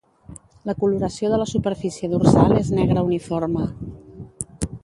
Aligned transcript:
La 0.69 0.73
coloració 0.83 1.29
de 1.33 1.39
la 1.43 1.47
superfície 1.51 2.11
dorsal 2.15 2.57
és 2.65 2.75
negre 2.81 3.07
uniforme. 3.11 3.71